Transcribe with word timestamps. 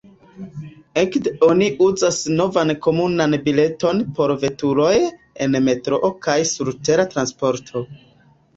Ekde 1.01 1.33
oni 1.47 1.67
uzas 1.87 2.17
novan 2.39 2.73
komunan 2.87 3.37
bileton 3.49 4.01
por 4.17 4.35
veturoj 4.47 4.95
en 5.47 5.61
metroo 5.69 6.13
kaj 6.27 6.39
surtera 6.57 7.09
transporto. 7.17 7.89